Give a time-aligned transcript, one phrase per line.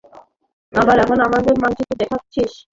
[0.73, 2.41] আমরা এখন আপনাদের মানচিত্র দেখাচ্ছি।